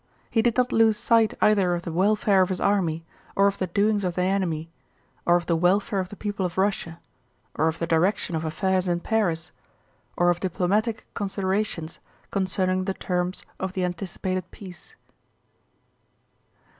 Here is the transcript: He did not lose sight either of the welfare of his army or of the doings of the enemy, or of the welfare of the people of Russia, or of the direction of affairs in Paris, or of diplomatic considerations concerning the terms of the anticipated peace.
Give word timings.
He 0.31 0.41
did 0.41 0.57
not 0.57 0.71
lose 0.73 0.97
sight 0.97 1.35
either 1.41 1.75
of 1.75 1.83
the 1.83 1.91
welfare 1.91 2.41
of 2.41 2.49
his 2.49 2.59
army 2.59 3.05
or 3.35 3.45
of 3.45 3.59
the 3.59 3.67
doings 3.67 4.03
of 4.03 4.15
the 4.15 4.23
enemy, 4.23 4.71
or 5.27 5.35
of 5.35 5.45
the 5.45 5.55
welfare 5.55 5.99
of 5.99 6.09
the 6.09 6.15
people 6.15 6.43
of 6.43 6.57
Russia, 6.57 6.99
or 7.53 7.67
of 7.67 7.77
the 7.77 7.85
direction 7.85 8.35
of 8.35 8.43
affairs 8.43 8.87
in 8.87 8.99
Paris, 9.01 9.51
or 10.17 10.31
of 10.31 10.39
diplomatic 10.39 11.05
considerations 11.13 11.99
concerning 12.31 12.85
the 12.85 12.95
terms 12.95 13.43
of 13.59 13.73
the 13.73 13.83
anticipated 13.85 14.49
peace. 14.49 14.95